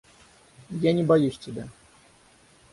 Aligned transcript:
Я 0.79 0.93
не 0.93 1.03
боюсь 1.03 1.37
тебя. 1.37 1.69